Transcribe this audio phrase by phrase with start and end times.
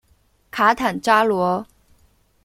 [0.49, 1.63] 卡坦扎罗。